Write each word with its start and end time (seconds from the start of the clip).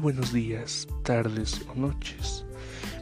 buenos 0.00 0.32
días, 0.32 0.88
tardes 1.02 1.60
o 1.68 1.74
noches. 1.78 2.46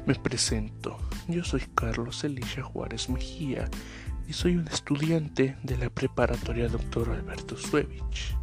Me 0.04 0.16
presento, 0.16 0.98
yo 1.28 1.44
soy 1.44 1.62
Carlos 1.76 2.24
Elisha 2.24 2.62
Juárez 2.62 3.08
Mejía 3.08 3.70
y 4.26 4.32
soy 4.32 4.56
un 4.56 4.66
estudiante 4.66 5.56
de 5.62 5.76
la 5.76 5.90
preparatoria 5.90 6.66
Dr. 6.68 7.10
Alberto 7.10 7.56
Suevich. 7.56 8.36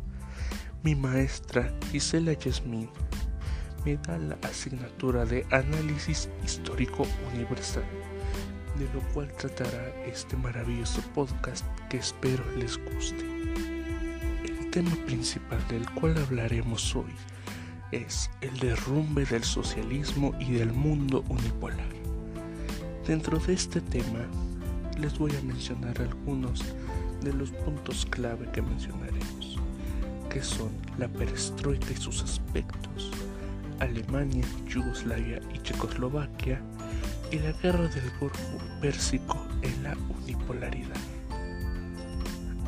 Mi 0.84 0.96
maestra 0.96 1.70
Gisela 1.92 2.32
Yasmin 2.32 2.90
me 3.84 3.98
da 3.98 4.18
la 4.18 4.38
asignatura 4.44 5.26
de 5.26 5.46
Análisis 5.52 6.30
Histórico 6.46 7.06
Universal, 7.34 7.84
de 8.80 8.86
lo 8.94 9.02
cual 9.14 9.34
tratará 9.34 9.94
este 10.06 10.38
maravilloso 10.38 11.02
podcast 11.14 11.66
que 11.90 11.98
espero 11.98 12.44
les 12.58 12.78
guste. 12.78 13.26
El 14.46 14.72
tema 14.72 14.96
principal 15.06 15.60
del 15.68 15.90
cual 15.92 16.18
hablaremos 16.18 16.96
hoy 16.96 17.12
es 17.92 18.30
el 18.42 18.58
derrumbe 18.60 19.26
del 19.26 19.44
socialismo 19.44 20.34
y 20.40 20.54
del 20.54 20.74
mundo 20.74 21.24
unipolar. 21.30 21.90
Dentro 23.08 23.38
de 23.38 23.54
este 23.54 23.82
tema 23.82 24.26
les 24.98 25.18
voy 25.18 25.36
a 25.36 25.42
mencionar 25.42 26.00
algunos 26.02 26.64
de 27.22 27.34
los 27.34 27.52
puntos 27.52 28.06
clave 28.10 28.50
que 28.52 28.62
mencionaremos, 28.62 29.60
que 30.30 30.42
son 30.42 30.70
la 30.98 31.08
perestroika 31.08 31.92
y 31.92 31.98
sus 31.98 32.24
aspectos, 32.24 33.12
Alemania, 33.80 34.46
Yugoslavia 34.68 35.40
y 35.54 35.60
Checoslovaquia, 35.60 36.62
y 37.32 37.40
la 37.40 37.52
guerra 37.54 37.88
del 37.88 38.10
Golfo 38.20 38.58
Pérsico 38.82 39.38
en 39.62 39.84
la 39.84 39.98
unipolaridad. 40.22 40.96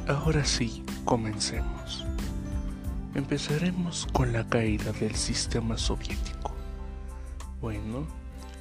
Ahora 0.08 0.44
sí, 0.44 0.84
comencemos. 1.06 2.06
Empezaremos 3.16 4.08
con 4.14 4.32
la 4.32 4.48
caída 4.48 4.92
del 4.92 5.16
sistema 5.16 5.78
soviético. 5.78 6.54
Bueno, 7.62 8.06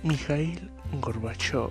Mikhail 0.03 0.71
Gorbachev 1.01 1.71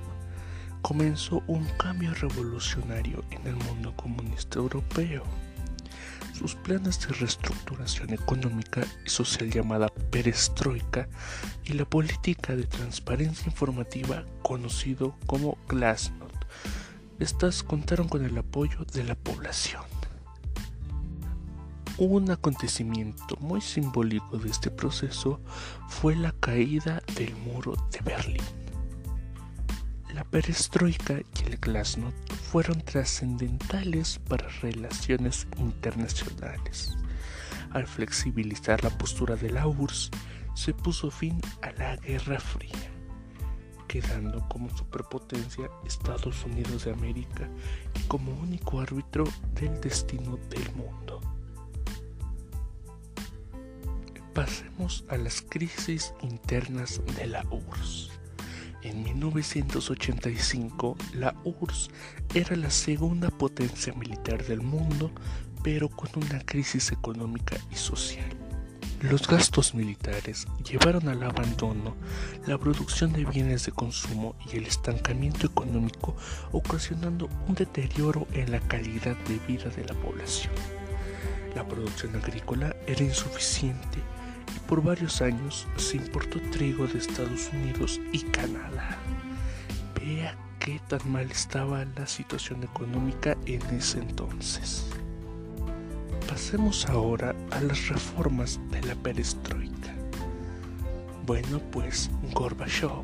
comenzó 0.82 1.42
un 1.48 1.66
cambio 1.78 2.14
revolucionario 2.14 3.24
en 3.32 3.48
el 3.48 3.56
mundo 3.56 3.96
comunista 3.96 4.60
europeo. 4.60 5.24
Sus 6.38 6.54
planes 6.54 7.00
de 7.08 7.14
reestructuración 7.14 8.14
económica 8.14 8.86
y 9.06 9.10
social 9.10 9.50
llamada 9.50 9.88
perestroika 10.12 11.08
y 11.64 11.74
la 11.74 11.86
política 11.86 12.56
de 12.56 12.66
transparencia 12.68 13.48
informativa 13.48 14.26
conocido 14.44 15.16
como 15.26 15.58
Glasnost. 15.68 16.36
Estas 17.20 17.64
contaron 17.64 18.10
con 18.10 18.26
el 18.26 18.38
apoyo 18.38 18.86
de 18.94 19.06
la 19.06 19.16
población. 19.16 19.95
Un 21.98 22.30
acontecimiento 22.30 23.38
muy 23.40 23.62
simbólico 23.62 24.38
de 24.38 24.50
este 24.50 24.70
proceso 24.70 25.40
fue 25.88 26.14
la 26.14 26.34
caída 26.34 27.02
del 27.16 27.34
muro 27.38 27.74
de 27.90 28.02
Berlín. 28.02 28.44
La 30.14 30.26
perestroika 30.26 31.14
y 31.14 31.46
el 31.50 31.58
glasnost 31.58 32.18
fueron 32.52 32.82
trascendentales 32.82 34.20
para 34.28 34.50
relaciones 34.62 35.48
internacionales. 35.58 36.98
Al 37.72 37.88
flexibilizar 37.88 38.84
la 38.84 38.90
postura 38.90 39.38
de 39.38 39.52
la 39.52 39.66
URSS, 39.66 40.12
se 40.54 40.74
puso 40.74 41.10
fin 41.10 41.40
a 41.62 41.72
la 41.72 41.96
Guerra 41.96 42.42
Fría, 42.42 42.92
quedando 43.88 44.46
como 44.50 44.70
superpotencia 44.76 45.70
Estados 45.86 46.44
Unidos 46.44 46.84
de 46.84 46.92
América 46.92 47.50
y 47.98 48.06
como 48.10 48.34
único 48.34 48.82
árbitro 48.82 49.24
del 49.54 49.80
destino 49.80 50.36
del 50.50 50.76
mundo. 50.76 51.22
Pasemos 54.36 55.06
a 55.08 55.16
las 55.16 55.42
crisis 55.42 56.14
internas 56.22 57.00
de 57.18 57.26
la 57.26 57.46
URSS. 57.50 58.12
En 58.82 59.02
1985, 59.02 60.98
la 61.14 61.34
URSS 61.46 61.90
era 62.34 62.58
la 62.58 62.70
segunda 62.70 63.30
potencia 63.30 63.94
militar 63.94 64.44
del 64.44 64.60
mundo, 64.60 65.10
pero 65.64 65.88
con 65.88 66.10
una 66.22 66.42
crisis 66.42 66.92
económica 66.92 67.56
y 67.72 67.76
social. 67.76 68.28
Los 69.00 69.26
gastos 69.26 69.74
militares 69.74 70.48
llevaron 70.70 71.08
al 71.08 71.24
abandono 71.24 71.96
la 72.46 72.58
producción 72.58 73.14
de 73.14 73.24
bienes 73.24 73.66
de 73.66 73.72
consumo 73.72 74.36
y 74.52 74.58
el 74.58 74.66
estancamiento 74.66 75.48
económico, 75.48 76.14
ocasionando 76.52 77.30
un 77.48 77.56
deterioro 77.56 78.28
en 78.34 78.52
la 78.52 78.60
calidad 78.60 79.16
de 79.16 79.40
vida 79.48 79.70
de 79.70 79.86
la 79.86 79.94
población. 79.94 80.52
La 81.56 81.66
producción 81.66 82.14
agrícola 82.18 82.76
era 82.86 83.02
insuficiente 83.02 84.04
por 84.68 84.82
varios 84.82 85.22
años 85.22 85.68
se 85.78 85.98
importó 85.98 86.40
trigo 86.52 86.88
de 86.88 87.00
Estados 87.00 87.50
Unidos 87.54 88.00
y 88.12 88.20
Canadá. 88.20 88.98
Vea 90.00 90.36
qué 90.60 90.82
tan 90.88 91.00
mal 91.12 91.30
estaba 91.30 91.86
la 91.96 92.08
situación 92.08 92.64
económica 92.64 93.38
en 93.46 93.62
ese 93.76 94.00
entonces. 94.00 94.86
Pasemos 96.28 96.88
ahora 96.88 97.36
a 97.52 97.62
las 97.62 97.88
reformas 97.88 98.60
de 98.72 98.82
la 98.84 98.96
perestroika. 98.96 99.94
Bueno, 101.26 101.60
pues 101.72 102.10
Gorbachev 102.34 103.04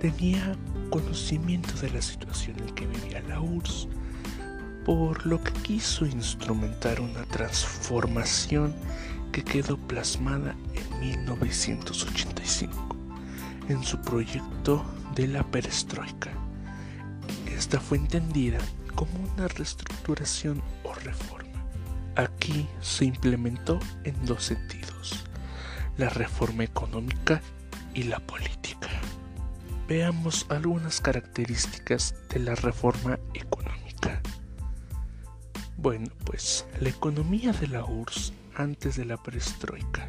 tenía 0.00 0.56
conocimiento 0.90 1.74
de 1.80 1.90
la 1.90 2.02
situación 2.02 2.56
en 2.60 2.74
que 2.74 2.86
vivía 2.86 3.22
la 3.28 3.40
URSS, 3.40 3.88
por 4.84 5.26
lo 5.26 5.42
que 5.42 5.52
quiso 5.62 6.06
instrumentar 6.06 7.00
una 7.00 7.24
transformación 7.24 8.74
que 9.32 9.42
quedó 9.42 9.76
plasmada 9.76 10.54
1985 11.04 12.96
en 13.68 13.82
su 13.82 14.00
proyecto 14.00 14.84
de 15.14 15.28
la 15.28 15.42
perestroika. 15.42 16.30
Esta 17.46 17.78
fue 17.80 17.98
entendida 17.98 18.58
como 18.94 19.12
una 19.34 19.48
reestructuración 19.48 20.62
o 20.82 20.94
reforma. 20.94 21.44
Aquí 22.16 22.66
se 22.80 23.04
implementó 23.04 23.78
en 24.04 24.14
dos 24.24 24.44
sentidos, 24.44 25.24
la 25.96 26.08
reforma 26.08 26.64
económica 26.64 27.40
y 27.92 28.04
la 28.04 28.20
política. 28.20 28.88
Veamos 29.88 30.46
algunas 30.48 31.00
características 31.00 32.14
de 32.30 32.40
la 32.40 32.54
reforma 32.54 33.18
económica. 33.34 34.22
Bueno, 35.76 36.08
pues 36.24 36.66
la 36.80 36.88
economía 36.88 37.52
de 37.52 37.68
la 37.68 37.84
URSS 37.84 38.32
antes 38.56 38.96
de 38.96 39.04
la 39.04 39.22
perestroika. 39.22 40.08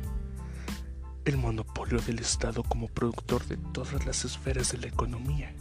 El 1.25 1.37
monopolio 1.37 1.99
del 2.01 2.19
Estado 2.19 2.61
como 2.61 2.87
productor 2.87 3.43
de 3.47 3.57
todas 3.57 4.05
las 4.05 4.25
esferas 4.25 4.71
de 4.71 4.77
la 4.77 4.87
economía. 4.87 5.55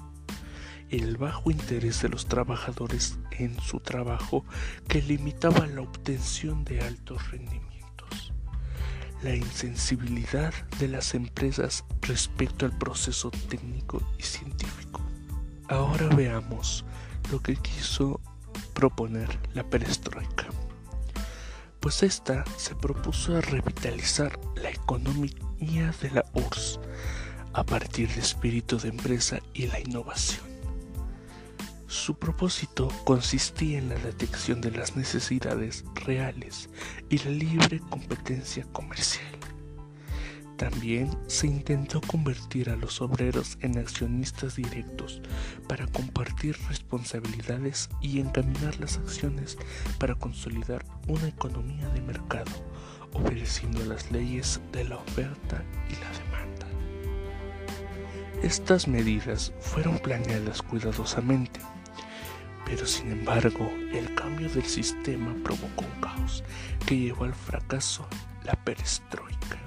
El 0.91 1.17
bajo 1.17 1.51
interés 1.51 2.03
de 2.03 2.11
los 2.11 2.27
trabajadores 2.27 3.19
en 3.31 3.59
su 3.61 3.81
trabajo 3.81 4.45
que 4.89 5.01
limitaba 5.01 5.67
la 5.67 5.81
obtención 5.81 6.67
de 6.67 6.83
altos 6.83 7.31
rendimientos. 7.31 8.35
La 9.23 9.35
insensibilidad 9.35 10.53
de 10.79 10.89
las 10.89 11.15
empresas 11.15 11.87
respecto 12.03 12.67
al 12.67 12.77
proceso 12.77 13.31
técnico 13.49 14.03
y 14.19 14.23
científico. 14.23 15.01
Ahora 15.69 16.09
veamos 16.09 16.85
lo 17.33 17.41
que 17.41 17.57
quiso 17.57 18.21
proponer 18.75 19.31
la 19.55 19.65
perestroika 19.65 20.49
pues 21.85 22.03
esta 22.03 22.47
se 22.57 22.75
propuso 22.75 23.39
revitalizar 23.43 24.41
la 24.57 24.71
economía 24.71 25.95
de 26.01 26.11
la 26.13 26.25
URSS 26.33 26.81
a 27.53 27.63
partir 27.63 28.09
del 28.09 28.21
espíritu 28.21 28.79
de 28.79 28.89
empresa 28.89 29.41
y 29.53 29.67
la 29.67 29.79
innovación. 29.81 30.47
Su 31.87 32.15
propósito 32.15 32.89
consistía 33.05 33.77
en 33.77 33.91
la 33.91 33.97
detección 33.97 34.63
de 34.63 34.71
las 34.71 34.97
necesidades 34.97 35.85
reales 36.07 36.71
y 37.11 37.19
la 37.19 37.31
libre 37.33 37.83
competencia 37.91 38.65
comercial. 38.73 39.44
También 40.57 41.11
se 41.27 41.49
intentó 41.49 42.01
convertir 42.01 42.71
a 42.71 42.77
los 42.77 43.01
obreros 43.01 43.59
en 43.61 43.77
accionistas 43.77 44.55
directos 44.55 45.21
para 45.69 45.87
compartir 45.89 46.57
responsabilidades 46.69 47.91
y 48.01 48.21
encaminar 48.21 48.79
las 48.79 48.99
acciones 48.99 49.59
para 49.99 50.15
consolidar 50.15 50.85
una 51.09 51.27
economía 51.27 51.89
de 51.89 52.01
mercado, 52.03 52.53
obedeciendo 53.13 53.85
las 53.85 54.13
leyes 54.13 54.61
de 54.71 54.85
la 54.85 54.97
oferta 54.97 55.65
y 55.89 55.95
la 55.95 56.11
demanda. 56.19 56.67
Estas 58.45 58.87
medidas 58.87 59.53
fueron 59.59 59.99
planeadas 59.99 60.63
cuidadosamente, 60.63 61.59
pero 62.65 62.87
sin 62.87 63.11
embargo 63.11 63.73
el 63.93 64.15
cambio 64.15 64.49
del 64.49 64.65
sistema 64.65 65.35
provocó 65.43 65.85
un 65.85 66.01
caos 66.01 66.45
que 66.87 66.97
llevó 66.97 67.25
al 67.25 67.35
fracaso 67.35 68.07
la 68.45 68.55
perestroika. 68.55 69.64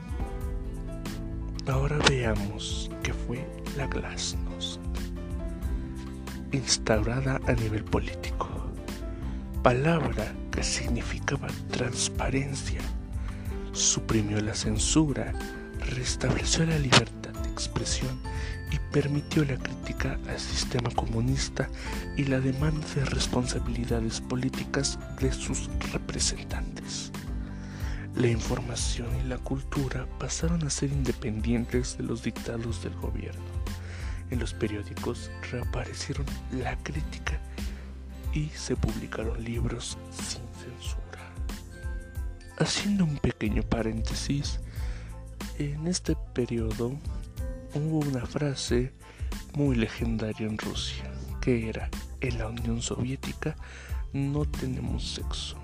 Ahora 1.69 1.97
veamos 2.09 2.89
qué 3.03 3.13
fue 3.13 3.45
la 3.75 3.87
glasnost, 3.87 4.79
instaurada 6.53 7.41
a 7.45 7.51
nivel 7.51 7.83
político, 7.83 8.47
palabra 9.63 10.33
que 10.49 10.63
significaba 10.63 11.49
transparencia, 11.69 12.79
suprimió 13.73 14.39
la 14.39 14.55
censura, 14.55 15.33
restableció 15.91 16.65
la 16.65 16.79
libertad 16.79 17.33
de 17.33 17.49
expresión 17.49 18.17
y 18.71 18.79
permitió 18.93 19.43
la 19.43 19.57
crítica 19.57 20.17
al 20.29 20.39
sistema 20.39 20.89
comunista 20.91 21.67
y 22.15 22.23
la 22.23 22.39
demanda 22.39 22.87
de 22.95 23.03
responsabilidades 23.03 24.21
políticas 24.21 24.97
de 25.19 25.33
sus 25.33 25.69
representantes. 25.91 27.11
La 28.17 28.29
información 28.29 29.09
y 29.23 29.27
la 29.27 29.37
cultura 29.37 30.07
pasaron 30.17 30.65
a 30.65 30.71
ser 30.71 30.91
independientes 30.91 31.99
de 31.99 32.03
los 32.03 32.23
dictados 32.23 32.81
del 32.81 32.95
gobierno. 32.95 33.43
En 34.31 34.39
los 34.39 34.55
periódicos 34.55 35.29
reaparecieron 35.51 36.25
la 36.51 36.75
crítica 36.79 37.39
y 38.33 38.49
se 38.49 38.75
publicaron 38.75 39.43
libros 39.43 39.99
sin 40.11 40.41
censura. 40.59 41.31
Haciendo 42.57 43.03
un 43.03 43.19
pequeño 43.19 43.61
paréntesis, 43.61 44.61
en 45.59 45.85
este 45.85 46.15
periodo 46.33 46.97
hubo 47.75 47.99
una 47.99 48.25
frase 48.25 48.93
muy 49.53 49.75
legendaria 49.75 50.47
en 50.47 50.57
Rusia, 50.57 51.03
que 51.39 51.69
era, 51.69 51.91
en 52.21 52.39
la 52.39 52.47
Unión 52.47 52.81
Soviética 52.81 53.55
no 54.11 54.45
tenemos 54.45 55.07
sexo. 55.07 55.55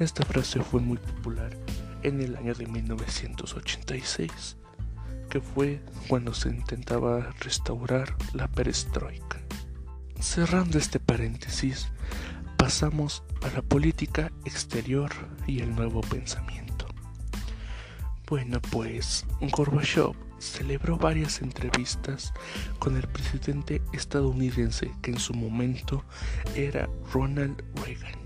Esta 0.00 0.24
frase 0.24 0.62
fue 0.62 0.80
muy 0.80 0.96
popular 0.96 1.54
en 2.02 2.22
el 2.22 2.34
año 2.34 2.54
de 2.54 2.64
1986, 2.64 4.56
que 5.28 5.42
fue 5.42 5.82
cuando 6.08 6.32
se 6.32 6.48
intentaba 6.48 7.34
restaurar 7.40 8.16
la 8.32 8.48
perestroika. 8.48 9.38
Cerrando 10.18 10.78
este 10.78 11.00
paréntesis, 11.00 11.88
pasamos 12.56 13.22
a 13.42 13.50
la 13.50 13.60
política 13.60 14.32
exterior 14.46 15.10
y 15.46 15.60
el 15.60 15.76
nuevo 15.76 16.00
pensamiento. 16.00 16.86
Bueno, 18.26 18.58
pues 18.70 19.26
Gorbachev 19.52 20.14
celebró 20.38 20.96
varias 20.96 21.42
entrevistas 21.42 22.32
con 22.78 22.96
el 22.96 23.06
presidente 23.06 23.82
estadounidense 23.92 24.92
que 25.02 25.10
en 25.10 25.18
su 25.18 25.34
momento 25.34 26.04
era 26.54 26.88
Ronald 27.12 27.62
Reagan, 27.84 28.19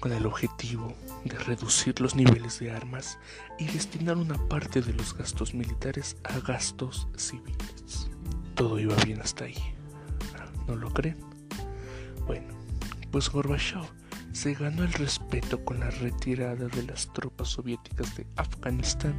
con 0.00 0.12
el 0.12 0.26
objetivo 0.26 0.94
de 1.24 1.38
reducir 1.38 2.00
los 2.00 2.16
niveles 2.16 2.58
de 2.58 2.72
armas 2.72 3.18
y 3.58 3.66
destinar 3.66 4.16
una 4.16 4.36
parte 4.48 4.80
de 4.80 4.92
los 4.94 5.16
gastos 5.16 5.54
militares 5.54 6.16
a 6.24 6.38
gastos 6.40 7.06
civiles. 7.16 8.08
Todo 8.54 8.78
iba 8.78 8.96
bien 9.04 9.20
hasta 9.20 9.44
ahí. 9.44 9.56
¿No 10.66 10.76
lo 10.76 10.90
creen? 10.90 11.18
Bueno, 12.26 12.48
pues 13.10 13.28
Gorbachev 13.30 13.84
se 14.32 14.54
ganó 14.54 14.84
el 14.84 14.92
respeto 14.92 15.64
con 15.64 15.80
la 15.80 15.90
retirada 15.90 16.66
de 16.66 16.82
las 16.84 17.12
tropas 17.12 17.48
soviéticas 17.48 18.16
de 18.16 18.26
Afganistán 18.36 19.14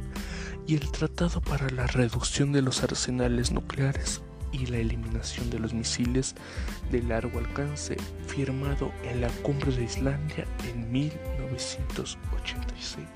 y 0.66 0.74
el 0.74 0.90
Tratado 0.90 1.40
para 1.40 1.68
la 1.70 1.86
Reducción 1.86 2.52
de 2.52 2.62
los 2.62 2.82
Arsenales 2.82 3.52
Nucleares 3.52 4.22
y 4.52 4.66
la 4.66 4.78
eliminación 4.78 5.50
de 5.50 5.58
los 5.58 5.74
misiles 5.74 6.36
de 6.90 7.02
largo 7.02 7.38
alcance 7.38 7.96
firmado 8.26 8.92
en 9.04 9.20
la 9.20 9.28
cumbre 9.42 9.70
de 9.72 9.84
Islandia 9.84 10.46
en 10.68 10.90
1986. 10.92 13.06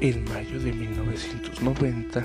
En 0.00 0.24
mayo 0.24 0.60
de 0.60 0.72
1990, 0.72 2.24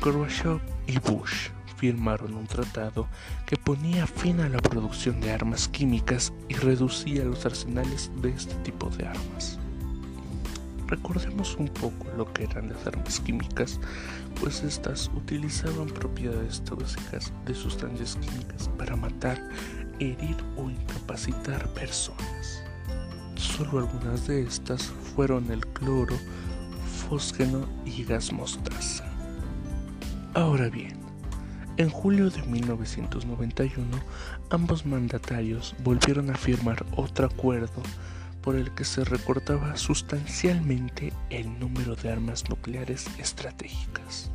Gorbachev 0.00 0.60
y 0.86 0.98
Bush 0.98 1.50
firmaron 1.76 2.34
un 2.34 2.46
tratado 2.46 3.08
que 3.44 3.56
ponía 3.56 4.06
fin 4.06 4.40
a 4.40 4.48
la 4.48 4.58
producción 4.58 5.20
de 5.20 5.32
armas 5.32 5.68
químicas 5.68 6.32
y 6.48 6.54
reducía 6.54 7.24
los 7.24 7.44
arsenales 7.44 8.10
de 8.22 8.30
este 8.30 8.54
tipo 8.62 8.88
de 8.90 9.06
armas. 9.06 9.58
Recordemos 10.92 11.56
un 11.56 11.68
poco 11.68 12.06
lo 12.18 12.30
que 12.34 12.44
eran 12.44 12.68
las 12.68 12.86
armas 12.86 13.18
químicas, 13.18 13.80
pues 14.38 14.62
estas 14.62 15.10
utilizaban 15.16 15.86
propiedades 15.86 16.62
tóxicas 16.64 17.32
de 17.46 17.54
sustancias 17.54 18.16
químicas 18.16 18.68
para 18.76 18.94
matar, 18.94 19.40
herir 20.00 20.36
o 20.54 20.68
incapacitar 20.68 21.66
personas. 21.68 22.62
Solo 23.36 23.78
algunas 23.78 24.26
de 24.26 24.42
estas 24.42 24.82
fueron 25.14 25.50
el 25.50 25.66
cloro, 25.68 26.14
fósgeno 27.08 27.66
y 27.86 28.04
gas 28.04 28.30
mostaza. 28.30 29.06
Ahora 30.34 30.68
bien, 30.68 30.98
en 31.78 31.88
julio 31.88 32.28
de 32.28 32.42
1991, 32.42 33.86
ambos 34.50 34.84
mandatarios 34.84 35.74
volvieron 35.82 36.28
a 36.28 36.34
firmar 36.34 36.84
otro 36.96 37.24
acuerdo 37.24 37.82
por 38.42 38.56
el 38.56 38.74
que 38.74 38.84
se 38.84 39.04
recortaba 39.04 39.76
sustancialmente 39.76 41.12
el 41.30 41.58
número 41.58 41.94
de 41.94 42.10
armas 42.10 42.48
nucleares 42.48 43.06
estratégicas. 43.18 44.30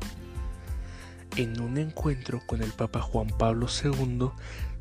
En 1.36 1.60
un 1.60 1.78
encuentro 1.78 2.42
con 2.48 2.64
el 2.64 2.72
Papa 2.72 3.02
Juan 3.02 3.28
Pablo 3.28 3.68
II, 3.68 4.32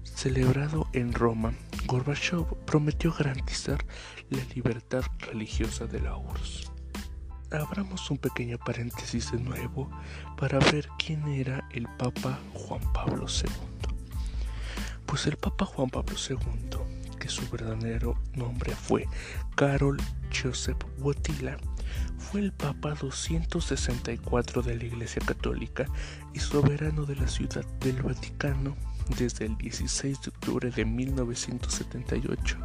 celebrado 0.05 0.89
en 0.93 1.13
Roma, 1.13 1.53
Gorbachev 1.87 2.47
prometió 2.65 3.13
garantizar 3.13 3.85
la 4.31 4.43
libertad 4.55 5.03
religiosa 5.19 5.87
de 5.87 6.01
la 6.01 6.17
URSS 6.17 6.71
abramos 7.51 8.11
un 8.11 8.19
pequeño 8.19 8.59
paréntesis 8.59 9.31
de 9.33 9.39
nuevo 9.39 9.91
para 10.37 10.59
ver 10.59 10.89
quién 10.99 11.27
era 11.29 11.69
el 11.71 11.87
Papa 11.97 12.39
Juan 12.55 12.81
Pablo 12.93 13.27
II. 13.29 13.51
Pues 15.07 15.27
el 15.27 15.37
Papa 15.37 15.65
Juan 15.65 15.91
Pablo 15.91 16.17
II, 16.17 16.79
su 17.29 17.49
verdadero 17.51 18.19
nombre 18.35 18.73
fue 18.75 19.07
Karol 19.55 19.99
Joseph 20.33 20.79
Wojtyla, 20.99 21.57
fue 22.19 22.41
el 22.41 22.53
Papa 22.53 22.95
264 22.95 24.63
de 24.63 24.77
la 24.77 24.85
Iglesia 24.85 25.23
Católica 25.25 25.87
y 26.35 26.41
soberano 26.41 27.05
de 27.05 27.17
la 27.17 27.29
Ciudad 27.29 27.65
del 27.81 28.03
Vaticano 28.03 28.77
desde 29.19 29.47
el 29.47 29.57
16 29.57 30.21
de 30.23 30.29
octubre 30.29 30.71
de 30.71 30.85
1978 30.85 32.59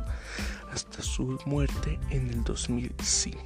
hasta 0.72 1.02
su 1.02 1.38
muerte 1.46 2.00
en 2.10 2.30
el 2.30 2.44
2005. 2.44 3.40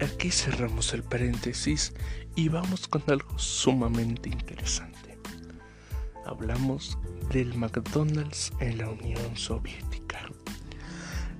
Aquí 0.00 0.30
cerramos 0.30 0.92
el 0.92 1.02
paréntesis 1.04 1.92
y 2.34 2.48
vamos 2.48 2.88
con 2.88 3.02
algo 3.08 3.38
sumamente 3.38 4.28
interesante. 4.28 5.13
Hablamos 6.26 6.98
del 7.32 7.54
McDonald's 7.54 8.52
en 8.60 8.78
la 8.78 8.90
Unión 8.90 9.36
Soviética. 9.36 10.20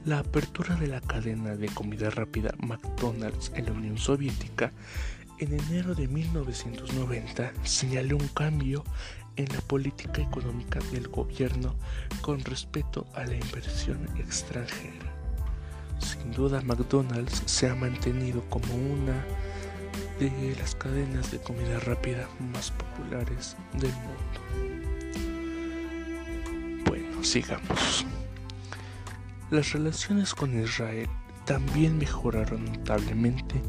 La 0.05 0.19
apertura 0.19 0.77
de 0.77 0.89
la 0.89 1.01
cadena 1.01 1.57
de 1.57 1.69
comida 1.69 2.11
rápida 2.11 2.55
McDonald's 2.59 3.51
en 3.55 3.67
la 3.67 3.73
Unión 3.73 3.99
Soviética 3.99 4.73
en 5.39 5.59
enero 5.59 5.95
de 5.95 6.09
1990 6.09 7.53
señaló 7.65 8.17
un 8.17 8.29
cambio 8.29 8.85
en 9.37 9.47
la 9.53 9.61
política 9.63 10.23
económica 10.23 10.79
del 10.93 11.09
gobierno 11.09 11.75
con 12.21 12.41
respecto 12.41 13.07
a 13.15 13.25
la 13.25 13.35
inversión 13.35 14.09
extranjera. 14.19 15.13
Sin 15.99 16.33
duda 16.33 16.61
McDonald's 16.61 17.43
se 17.47 17.69
ha 17.69 17.75
mantenido 17.75 18.45
como 18.49 18.75
una 18.75 19.25
de 20.19 20.57
las 20.59 20.75
cadenas 20.75 21.31
de 21.31 21.39
comida 21.39 21.81
rápida 21.81 22.29
más 22.53 22.71
populares 22.71 23.57
del 23.73 23.93
mundo. 23.93 24.74
Sigamos. 27.25 28.05
Las 29.51 29.73
relaciones 29.73 30.35
con 30.35 30.63
Israel 30.63 31.09
también 31.47 31.97
mejoraron 31.97 32.67
notablemente 32.67 33.63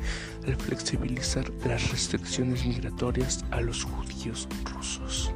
al 0.46 0.58
flexibilizar 0.58 1.50
las 1.66 1.90
restricciones 1.90 2.66
migratorias 2.66 3.46
a 3.52 3.62
los 3.62 3.86
judíos 3.86 4.50
rusos. 4.66 5.32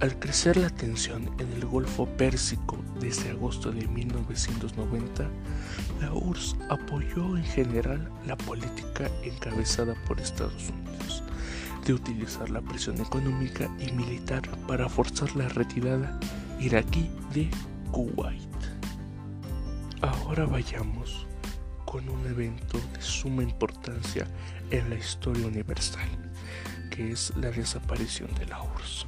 Al 0.00 0.18
crecer 0.18 0.58
la 0.58 0.68
tensión 0.68 1.30
en 1.38 1.50
el 1.54 1.64
Golfo 1.64 2.06
Pérsico 2.06 2.76
desde 3.00 3.30
agosto 3.30 3.72
de 3.72 3.86
1990, 3.88 5.26
la 6.02 6.12
URSS 6.12 6.56
apoyó 6.68 7.36
en 7.36 7.44
general 7.44 8.10
la 8.26 8.36
política 8.36 9.10
encabezada 9.22 9.94
por 10.06 10.20
Estados 10.20 10.68
Unidos 10.68 11.22
de 11.84 11.94
utilizar 11.94 12.50
la 12.50 12.60
presión 12.60 13.00
económica 13.00 13.70
y 13.78 13.90
militar 13.92 14.42
para 14.66 14.88
forzar 14.88 15.34
la 15.34 15.48
retirada 15.48 16.18
iraquí 16.60 17.10
de 17.32 17.48
Kuwait. 17.90 18.40
Ahora 20.02 20.44
vayamos 20.44 21.26
con 21.86 22.08
un 22.08 22.26
evento 22.26 22.78
de 22.92 23.00
suma 23.00 23.42
importancia 23.42 24.26
en 24.70 24.90
la 24.90 24.96
historia 24.96 25.46
universal, 25.46 26.08
que 26.90 27.12
es 27.12 27.32
la 27.36 27.50
desaparición 27.50 28.32
de 28.34 28.46
la 28.46 28.62
URSS. 28.62 29.06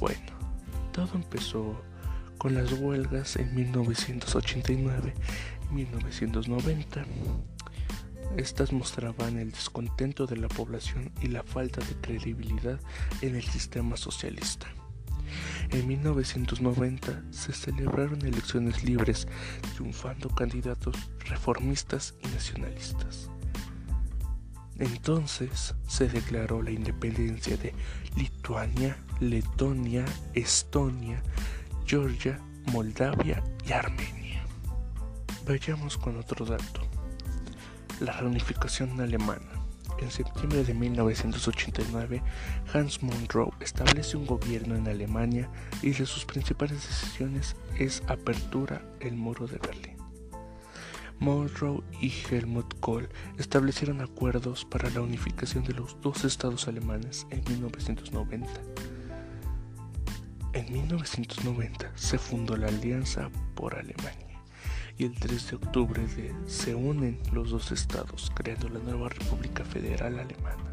Bueno, 0.00 0.32
todo 0.92 1.14
empezó 1.14 1.80
con 2.38 2.54
las 2.54 2.72
huelgas 2.72 3.36
en 3.36 3.54
1989 3.54 5.14
y 5.70 5.74
1990. 5.74 7.04
Estas 8.36 8.72
mostraban 8.72 9.38
el 9.38 9.52
descontento 9.52 10.26
de 10.26 10.38
la 10.38 10.48
población 10.48 11.12
y 11.22 11.28
la 11.28 11.44
falta 11.44 11.80
de 11.84 11.94
credibilidad 12.00 12.80
en 13.22 13.36
el 13.36 13.44
sistema 13.44 13.96
socialista. 13.96 14.66
En 15.70 15.86
1990 15.86 17.22
se 17.30 17.52
celebraron 17.52 18.24
elecciones 18.24 18.82
libres, 18.84 19.28
triunfando 19.74 20.28
candidatos 20.30 20.96
reformistas 21.20 22.14
y 22.22 22.28
nacionalistas. 22.28 23.30
Entonces 24.78 25.74
se 25.86 26.08
declaró 26.08 26.62
la 26.62 26.70
independencia 26.70 27.56
de 27.58 27.74
Lituania, 28.16 28.96
Letonia, 29.20 30.06
Estonia, 30.32 31.22
Georgia, 31.86 32.40
Moldavia 32.72 33.42
y 33.66 33.72
Armenia. 33.72 34.42
Vayamos 35.46 35.98
con 35.98 36.16
otro 36.16 36.46
dato. 36.46 36.80
La 38.00 38.12
reunificación 38.12 38.98
alemana. 39.00 39.59
En 40.00 40.10
septiembre 40.10 40.64
de 40.64 40.72
1989, 40.72 42.22
Hans 42.72 43.02
Monroe 43.02 43.52
establece 43.60 44.16
un 44.16 44.26
gobierno 44.26 44.74
en 44.74 44.88
Alemania 44.88 45.50
y 45.82 45.90
de 45.90 46.06
sus 46.06 46.24
principales 46.24 46.86
decisiones 46.86 47.54
es 47.78 48.02
apertura 48.06 48.82
el 49.00 49.14
muro 49.14 49.46
de 49.46 49.58
Berlín. 49.58 49.96
Monroe 51.18 51.82
y 52.00 52.10
Helmut 52.30 52.80
Kohl 52.80 53.10
establecieron 53.38 54.00
acuerdos 54.00 54.64
para 54.64 54.88
la 54.88 55.02
unificación 55.02 55.64
de 55.64 55.74
los 55.74 56.00
dos 56.00 56.24
estados 56.24 56.66
alemanes 56.66 57.26
en 57.28 57.44
1990. 57.46 58.48
En 60.54 60.72
1990 60.72 61.92
se 61.94 62.16
fundó 62.16 62.56
la 62.56 62.68
Alianza 62.68 63.28
por 63.54 63.74
Alemania 63.74 64.29
y 65.00 65.04
el 65.04 65.14
3 65.14 65.50
de 65.50 65.56
octubre 65.56 66.02
se 66.46 66.74
unen 66.74 67.18
los 67.32 67.48
dos 67.48 67.72
estados 67.72 68.30
creando 68.34 68.68
la 68.68 68.80
nueva 68.80 69.08
República 69.08 69.64
Federal 69.64 70.18
Alemana. 70.18 70.70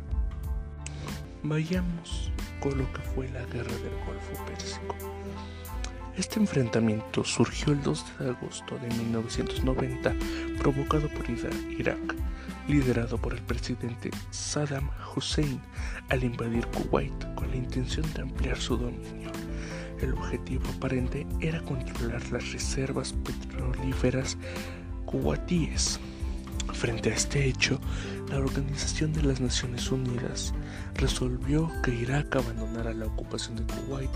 Vayamos 1.43 2.29
con 2.59 2.77
lo 2.77 2.91
que 2.91 2.99
fue 3.15 3.29
la 3.29 3.45
Guerra 3.45 3.71
del 3.71 3.95
Golfo 4.05 4.45
Pérsico. 4.45 4.95
Este 6.17 6.41
enfrentamiento 6.41 7.23
surgió 7.23 7.71
el 7.71 7.81
2 7.81 8.05
de 8.19 8.29
agosto 8.31 8.77
de 8.79 8.89
1990, 8.89 10.13
provocado 10.59 11.07
por 11.07 11.25
Irak, 11.29 12.15
liderado 12.67 13.17
por 13.17 13.33
el 13.33 13.41
presidente 13.43 14.11
Saddam 14.31 14.89
Hussein, 15.15 15.61
al 16.09 16.25
invadir 16.25 16.67
Kuwait 16.67 17.33
con 17.35 17.49
la 17.49 17.55
intención 17.55 18.05
de 18.13 18.23
ampliar 18.23 18.57
su 18.57 18.75
dominio. 18.75 19.31
El 20.01 20.13
objetivo 20.13 20.63
aparente 20.75 21.25
era 21.41 21.61
controlar 21.61 22.21
las 22.31 22.51
reservas 22.51 23.13
petrolíferas 23.13 24.37
kuwaitíes. 25.05 25.99
Frente 26.73 27.09
a 27.09 27.15
este 27.15 27.45
hecho, 27.45 27.79
la 28.29 28.37
Organización 28.37 29.13
de 29.13 29.23
las 29.23 29.39
Naciones 29.39 29.91
Unidas 29.91 30.53
resolvió 30.95 31.71
que 31.81 31.95
Irak 31.95 32.35
abandonara 32.35 32.93
la 32.93 33.05
ocupación 33.05 33.55
de 33.55 33.63
Kuwait, 33.63 34.11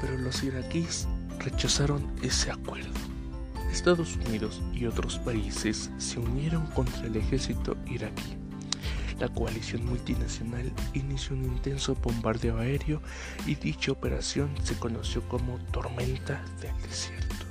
pero 0.00 0.18
los 0.18 0.42
iraquíes 0.42 1.08
rechazaron 1.38 2.06
ese 2.22 2.50
acuerdo. 2.50 2.90
Estados 3.70 4.16
Unidos 4.16 4.60
y 4.74 4.84
otros 4.84 5.18
países 5.20 5.90
se 5.96 6.18
unieron 6.18 6.66
contra 6.66 7.06
el 7.06 7.16
ejército 7.16 7.76
iraquí. 7.86 8.41
La 9.18 9.28
coalición 9.28 9.86
multinacional 9.86 10.72
inició 10.94 11.36
un 11.36 11.44
intenso 11.44 11.94
bombardeo 11.94 12.58
aéreo 12.58 13.00
y 13.46 13.54
dicha 13.54 13.92
operación 13.92 14.50
se 14.64 14.74
conoció 14.74 15.22
como 15.28 15.58
Tormenta 15.70 16.44
del 16.60 16.76
Desierto. 16.82 17.46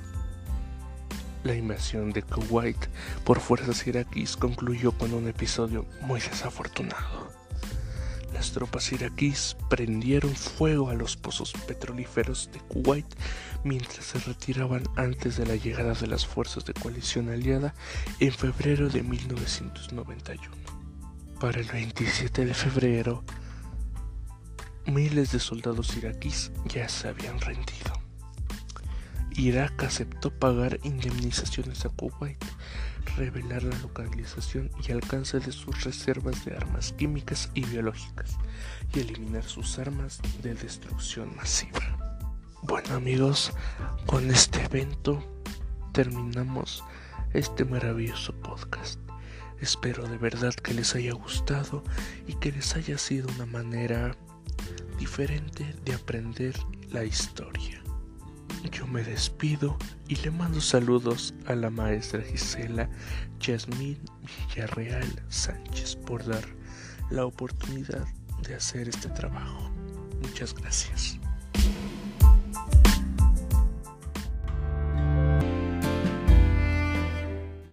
La 1.44 1.54
invasión 1.54 2.12
de 2.12 2.22
Kuwait 2.22 2.76
por 3.24 3.40
fuerzas 3.40 3.86
iraquíes 3.86 4.36
concluyó 4.36 4.92
con 4.92 5.12
un 5.12 5.28
episodio 5.28 5.86
muy 6.02 6.20
desafortunado. 6.20 7.32
Las 8.32 8.52
tropas 8.52 8.92
iraquíes 8.92 9.56
prendieron 9.68 10.34
fuego 10.34 10.88
a 10.88 10.94
los 10.94 11.16
pozos 11.16 11.52
petrolíferos 11.66 12.48
de 12.52 12.60
Kuwait 12.60 13.06
mientras 13.64 14.04
se 14.04 14.18
retiraban 14.20 14.84
antes 14.96 15.36
de 15.36 15.46
la 15.46 15.56
llegada 15.56 15.94
de 15.94 16.06
las 16.06 16.26
fuerzas 16.26 16.64
de 16.64 16.74
coalición 16.74 17.28
aliada 17.28 17.74
en 18.20 18.32
febrero 18.32 18.88
de 18.88 19.02
1991. 19.02 20.61
Para 21.42 21.58
el 21.58 21.66
27 21.66 22.44
de 22.44 22.54
febrero, 22.54 23.24
miles 24.86 25.32
de 25.32 25.40
soldados 25.40 25.96
iraquíes 25.96 26.52
ya 26.66 26.88
se 26.88 27.08
habían 27.08 27.40
rendido. 27.40 28.00
Irak 29.32 29.82
aceptó 29.82 30.30
pagar 30.30 30.78
indemnizaciones 30.84 31.84
a 31.84 31.88
Kuwait, 31.88 32.38
revelar 33.16 33.64
la 33.64 33.76
localización 33.80 34.70
y 34.86 34.92
alcance 34.92 35.40
de 35.40 35.50
sus 35.50 35.82
reservas 35.82 36.44
de 36.44 36.54
armas 36.54 36.92
químicas 36.92 37.50
y 37.54 37.64
biológicas 37.64 38.38
y 38.94 39.00
eliminar 39.00 39.42
sus 39.42 39.80
armas 39.80 40.20
de 40.44 40.54
destrucción 40.54 41.34
masiva. 41.34 42.20
Bueno 42.62 42.94
amigos, 42.94 43.52
con 44.06 44.30
este 44.30 44.62
evento 44.62 45.20
terminamos 45.90 46.84
este 47.34 47.64
maravilloso 47.64 48.32
podcast. 48.32 49.01
Espero 49.62 50.08
de 50.08 50.18
verdad 50.18 50.52
que 50.54 50.74
les 50.74 50.96
haya 50.96 51.12
gustado 51.12 51.84
y 52.26 52.34
que 52.34 52.50
les 52.50 52.74
haya 52.74 52.98
sido 52.98 53.28
una 53.36 53.46
manera 53.46 54.16
diferente 54.98 55.72
de 55.84 55.94
aprender 55.94 56.56
la 56.90 57.04
historia. 57.04 57.80
Yo 58.72 58.88
me 58.88 59.04
despido 59.04 59.78
y 60.08 60.16
le 60.16 60.32
mando 60.32 60.60
saludos 60.60 61.32
a 61.46 61.54
la 61.54 61.70
maestra 61.70 62.22
Gisela 62.22 62.90
Yasmín 63.38 63.98
Villarreal 64.48 65.22
Sánchez 65.28 65.94
por 65.94 66.26
dar 66.26 66.44
la 67.10 67.24
oportunidad 67.24 68.04
de 68.42 68.56
hacer 68.56 68.88
este 68.88 69.10
trabajo. 69.10 69.70
Muchas 70.22 70.54
gracias. 70.54 71.21